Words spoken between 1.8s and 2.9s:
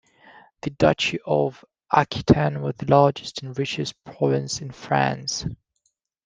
Aquitaine was the